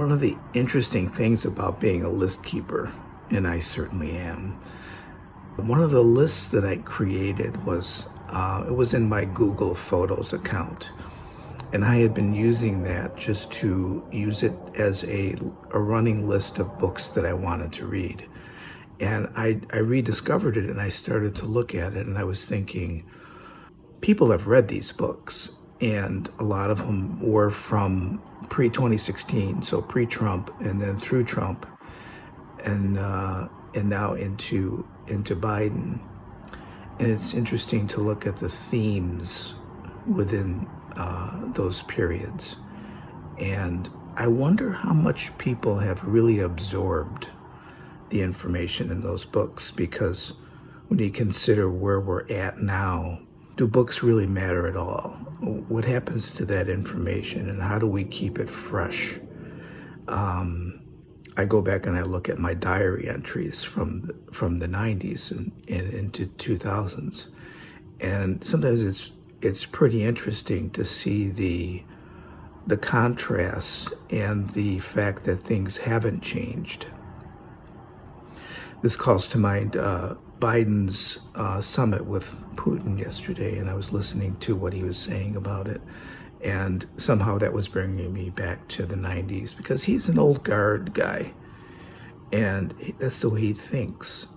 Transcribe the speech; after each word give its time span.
One 0.00 0.12
of 0.12 0.20
the 0.20 0.38
interesting 0.54 1.10
things 1.10 1.44
about 1.44 1.78
being 1.78 2.02
a 2.02 2.08
list 2.08 2.42
keeper, 2.42 2.90
and 3.28 3.46
I 3.46 3.58
certainly 3.58 4.12
am, 4.12 4.58
one 5.56 5.82
of 5.82 5.90
the 5.90 6.02
lists 6.02 6.48
that 6.48 6.64
I 6.64 6.78
created 6.78 7.66
was 7.66 8.08
uh, 8.30 8.64
it 8.66 8.72
was 8.72 8.94
in 8.94 9.10
my 9.10 9.26
Google 9.26 9.74
Photos 9.74 10.32
account, 10.32 10.90
and 11.74 11.84
I 11.84 11.96
had 11.96 12.14
been 12.14 12.32
using 12.32 12.82
that 12.84 13.14
just 13.14 13.52
to 13.60 14.02
use 14.10 14.42
it 14.42 14.54
as 14.74 15.04
a, 15.04 15.36
a 15.72 15.78
running 15.78 16.26
list 16.26 16.58
of 16.58 16.78
books 16.78 17.10
that 17.10 17.26
I 17.26 17.34
wanted 17.34 17.70
to 17.74 17.84
read. 17.84 18.26
And 19.00 19.28
I, 19.36 19.60
I 19.70 19.80
rediscovered 19.80 20.56
it 20.56 20.70
and 20.70 20.80
I 20.80 20.88
started 20.88 21.34
to 21.34 21.44
look 21.44 21.74
at 21.74 21.92
it, 21.92 22.06
and 22.06 22.16
I 22.16 22.24
was 22.24 22.46
thinking, 22.46 23.04
people 24.00 24.30
have 24.30 24.46
read 24.46 24.68
these 24.68 24.92
books, 24.92 25.50
and 25.82 26.26
a 26.38 26.42
lot 26.42 26.70
of 26.70 26.78
them 26.78 27.20
were 27.20 27.50
from 27.50 28.22
pre 28.50 28.68
2016, 28.68 29.62
so 29.62 29.80
pre 29.80 30.04
Trump, 30.04 30.50
and 30.60 30.80
then 30.80 30.98
through 30.98 31.24
Trump, 31.24 31.66
and 32.64 32.98
uh, 32.98 33.48
and 33.74 33.88
now 33.88 34.14
into 34.14 34.86
into 35.06 35.34
Biden. 35.34 36.00
And 36.98 37.10
it's 37.10 37.32
interesting 37.32 37.86
to 37.88 38.00
look 38.00 38.26
at 38.26 38.36
the 38.36 38.50
themes 38.50 39.54
within 40.06 40.68
uh, 40.96 41.52
those 41.52 41.82
periods, 41.84 42.58
and 43.38 43.88
I 44.16 44.26
wonder 44.26 44.72
how 44.72 44.92
much 44.92 45.36
people 45.38 45.78
have 45.78 46.04
really 46.04 46.40
absorbed 46.40 47.30
the 48.10 48.20
information 48.20 48.90
in 48.90 49.00
those 49.00 49.24
books 49.24 49.70
because 49.70 50.34
when 50.88 50.98
you 50.98 51.10
consider 51.10 51.70
where 51.70 52.00
we're 52.00 52.26
at 52.28 52.58
now 52.58 53.20
do 53.60 53.68
books 53.68 54.02
really 54.02 54.26
matter 54.26 54.66
at 54.66 54.74
all? 54.74 55.18
What 55.40 55.84
happens 55.84 56.32
to 56.32 56.44
that 56.46 56.68
information 56.68 57.48
and 57.48 57.62
how 57.62 57.78
do 57.78 57.86
we 57.86 58.04
keep 58.04 58.38
it 58.38 58.50
fresh? 58.50 59.18
Um, 60.08 60.80
I 61.36 61.44
go 61.46 61.62
back 61.62 61.86
and 61.86 61.96
I 61.96 62.02
look 62.02 62.28
at 62.28 62.38
my 62.38 62.52
diary 62.52 63.08
entries 63.08 63.64
from 63.64 64.02
the, 64.02 64.14
from 64.32 64.58
the 64.58 64.66
90s 64.66 65.30
and, 65.30 65.52
and 65.68 65.92
into 65.92 66.26
2000s, 66.26 67.28
and 68.00 68.44
sometimes 68.44 68.82
it's 68.82 69.12
it's 69.40 69.64
pretty 69.64 70.02
interesting 70.02 70.68
to 70.70 70.84
see 70.84 71.28
the 71.28 71.82
the 72.66 72.76
contrasts 72.76 73.92
and 74.10 74.50
the 74.50 74.78
fact 74.80 75.24
that 75.24 75.36
things 75.36 75.78
haven't 75.78 76.20
changed. 76.20 76.86
This 78.82 78.96
calls 78.96 79.26
to 79.28 79.38
mind 79.38 79.76
uh, 79.76 80.16
Biden's 80.40 81.20
uh, 81.34 81.60
summit 81.60 82.06
with 82.06 82.46
Putin 82.56 82.98
yesterday, 82.98 83.58
and 83.58 83.68
I 83.68 83.74
was 83.74 83.92
listening 83.92 84.36
to 84.36 84.56
what 84.56 84.72
he 84.72 84.82
was 84.82 84.96
saying 84.96 85.36
about 85.36 85.68
it. 85.68 85.82
And 86.42 86.86
somehow 86.96 87.36
that 87.38 87.52
was 87.52 87.68
bringing 87.68 88.12
me 88.14 88.30
back 88.30 88.66
to 88.68 88.86
the 88.86 88.96
90s 88.96 89.54
because 89.54 89.84
he's 89.84 90.08
an 90.08 90.18
old 90.18 90.42
guard 90.42 90.94
guy. 90.94 91.34
And 92.32 92.74
that's 92.98 93.20
the 93.20 93.28
way 93.28 93.40
he 93.40 93.52
thinks. 93.52 94.28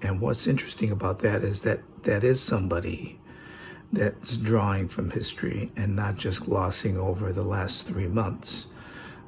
And 0.00 0.20
what's 0.20 0.46
interesting 0.46 0.92
about 0.92 1.18
that 1.20 1.42
is 1.42 1.62
that 1.62 1.80
that 2.04 2.22
is 2.22 2.40
somebody 2.40 3.18
that's 3.92 4.36
drawing 4.36 4.86
from 4.86 5.10
history 5.10 5.72
and 5.76 5.96
not 5.96 6.16
just 6.16 6.44
glossing 6.44 6.96
over 6.96 7.32
the 7.32 7.42
last 7.42 7.86
three 7.86 8.06
months. 8.06 8.68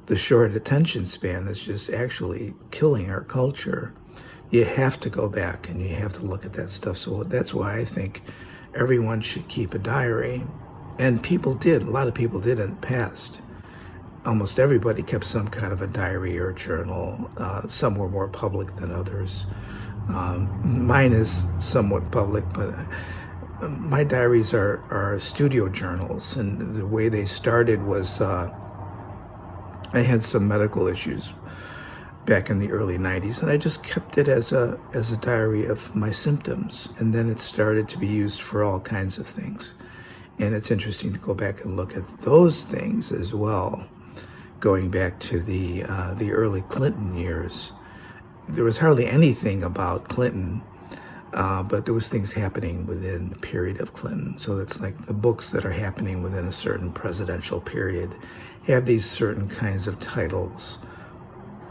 The 0.05 0.15
short 0.15 0.53
attention 0.53 1.05
span 1.05 1.43
that's 1.43 1.63
just 1.63 1.89
actually 1.89 2.53
killing 2.69 3.09
our 3.11 3.23
culture 3.23 3.93
you 4.51 4.65
have 4.65 4.99
to 4.99 5.09
go 5.09 5.29
back 5.29 5.69
and 5.69 5.81
you 5.81 5.95
have 5.95 6.11
to 6.13 6.23
look 6.23 6.45
at 6.45 6.53
that 6.53 6.69
stuff. 6.69 6.97
So 6.97 7.23
that's 7.23 7.53
why 7.53 7.77
I 7.77 7.85
think 7.85 8.21
everyone 8.75 9.21
should 9.21 9.47
keep 9.47 9.73
a 9.73 9.79
diary. 9.79 10.43
And 10.99 11.23
people 11.23 11.55
did, 11.55 11.81
a 11.81 11.89
lot 11.89 12.07
of 12.07 12.13
people 12.13 12.39
did 12.41 12.59
in 12.59 12.71
the 12.71 12.75
past. 12.77 13.41
Almost 14.25 14.59
everybody 14.59 15.01
kept 15.01 15.25
some 15.25 15.47
kind 15.47 15.73
of 15.73 15.81
a 15.81 15.87
diary 15.87 16.37
or 16.37 16.51
journal. 16.51 17.29
Uh, 17.37 17.67
some 17.69 17.95
were 17.95 18.09
more 18.09 18.27
public 18.27 18.73
than 18.75 18.91
others. 18.91 19.45
Um, 20.09 20.85
mine 20.85 21.13
is 21.13 21.45
somewhat 21.57 22.11
public, 22.11 22.43
but 22.53 22.75
uh, 23.61 23.69
my 23.69 24.03
diaries 24.03 24.53
are, 24.53 24.83
are 24.91 25.17
studio 25.17 25.69
journals. 25.69 26.35
And 26.35 26.75
the 26.75 26.85
way 26.85 27.07
they 27.07 27.25
started 27.25 27.81
was 27.83 28.19
uh, 28.19 28.49
I 29.93 29.99
had 29.99 30.23
some 30.23 30.47
medical 30.47 30.87
issues 30.87 31.33
back 32.25 32.49
in 32.49 32.59
the 32.59 32.71
early 32.71 32.97
90s 32.97 33.41
and 33.41 33.51
I 33.51 33.57
just 33.57 33.83
kept 33.83 34.17
it 34.17 34.27
as 34.27 34.51
a 34.51 34.79
as 34.93 35.11
a 35.11 35.17
diary 35.17 35.65
of 35.65 35.95
my 35.95 36.11
symptoms 36.11 36.89
and 36.97 37.13
then 37.13 37.29
it 37.29 37.39
started 37.39 37.89
to 37.89 37.97
be 37.97 38.07
used 38.07 38.41
for 38.41 38.63
all 38.63 38.79
kinds 38.79 39.17
of 39.17 39.27
things. 39.27 39.73
And 40.39 40.55
it's 40.55 40.71
interesting 40.71 41.13
to 41.13 41.19
go 41.19 41.33
back 41.33 41.63
and 41.63 41.75
look 41.75 41.95
at 41.95 42.05
those 42.19 42.63
things 42.63 43.11
as 43.11 43.33
well 43.33 43.87
going 44.59 44.89
back 44.89 45.19
to 45.19 45.39
the 45.39 45.83
uh, 45.87 46.13
the 46.15 46.31
early 46.31 46.61
Clinton 46.61 47.15
years. 47.15 47.73
There 48.47 48.63
was 48.63 48.77
hardly 48.77 49.07
anything 49.07 49.63
about 49.63 50.07
Clinton 50.07 50.61
uh, 51.33 51.63
but 51.63 51.85
there 51.85 51.93
was 51.93 52.09
things 52.09 52.33
happening 52.33 52.85
within 52.85 53.29
the 53.29 53.39
period 53.39 53.79
of 53.79 53.93
Clinton. 53.93 54.37
So 54.37 54.57
it's 54.57 54.81
like 54.81 55.05
the 55.05 55.13
books 55.13 55.51
that 55.51 55.65
are 55.65 55.71
happening 55.71 56.21
within 56.21 56.45
a 56.45 56.51
certain 56.51 56.91
presidential 56.91 57.61
period 57.61 58.17
have 58.67 58.85
these 58.85 59.09
certain 59.09 59.47
kinds 59.47 59.87
of 59.87 59.99
titles 59.99 60.79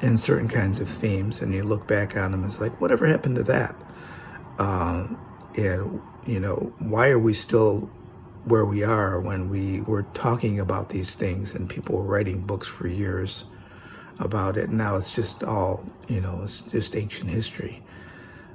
in 0.03 0.17
certain 0.17 0.49
kinds 0.49 0.81
of 0.81 0.89
themes, 0.89 1.43
and 1.43 1.53
you 1.53 1.63
look 1.63 1.87
back 1.87 2.17
on 2.17 2.31
them, 2.31 2.45
it's 2.45 2.61
like, 2.61 2.81
whatever 2.81 3.07
happened 3.07 3.37
to 3.37 3.43
that? 3.43 3.77
Uh, 4.59 5.09
and, 5.57 6.01
you 6.27 6.41
know, 6.41 6.73
why 6.79 7.11
are 7.11 7.19
we 7.19 7.35
still 7.35 7.91
where 8.45 8.65
we 8.65 8.83
are 8.83 9.21
when 9.21 9.51
we 9.51 9.83
were 9.83 10.05
talking 10.15 10.59
about 10.59 10.89
these 10.89 11.15
things 11.15 11.55
and 11.55 11.69
people 11.69 11.97
were 11.97 12.05
writing 12.05 12.41
books 12.41 12.67
for 12.67 12.87
years 12.87 13.45
about 14.19 14.57
it? 14.57 14.71
Now 14.71 14.97
it's 14.97 15.15
just 15.15 15.45
all, 15.45 15.87
you 16.09 16.23
know, 16.23 16.41
it's 16.43 16.63
just 16.63 16.97
ancient 16.97 17.31
history. 17.31 17.83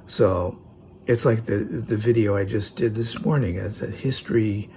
So 0.06 0.58
it's 1.06 1.24
like 1.24 1.44
the, 1.44 1.58
the 1.58 1.96
video 1.96 2.36
I 2.36 2.44
just 2.44 2.74
did 2.74 2.96
this 2.96 3.24
morning 3.24 3.54
is 3.54 3.78
that 3.78 3.94
history 3.94 4.68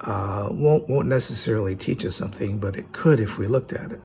uh, 0.00 0.48
won't, 0.50 0.86
won't 0.86 1.08
necessarily 1.08 1.74
teach 1.74 2.04
us 2.04 2.14
something, 2.14 2.58
but 2.58 2.76
it 2.76 2.92
could 2.92 3.20
if 3.20 3.38
we 3.38 3.46
looked 3.46 3.72
at 3.72 3.90
it. 3.90 3.96